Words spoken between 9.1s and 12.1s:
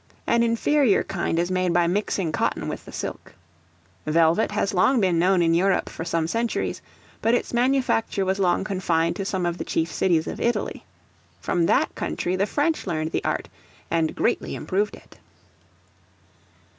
to some of the chief cities of Italy. From that